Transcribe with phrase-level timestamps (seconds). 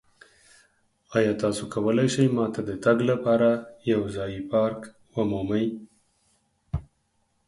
[1.17, 3.49] ایا تاسو کولی شئ ما ته د تګ لپاره
[3.91, 4.79] یو ځایی پارک
[5.15, 5.67] ومومئ؟